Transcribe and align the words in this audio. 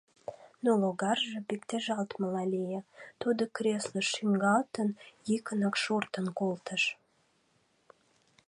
Но 0.63 0.71
логарже 0.81 1.37
пиктежалтмыла 1.47 2.43
лие, 2.53 2.81
тудо, 3.21 3.43
креслыш 3.55 4.07
шуҥгалтын, 4.15 4.89
йӱкынак 5.29 5.75
шортын 5.83 6.25
колтыш. 6.39 6.83